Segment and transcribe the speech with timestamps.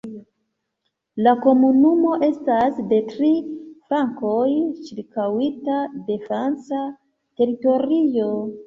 [1.27, 3.31] La komunumo estas de tri
[3.91, 4.41] flankoj
[4.89, 5.81] ĉirkaŭita
[6.11, 6.83] de franca
[7.41, 8.33] teritorio.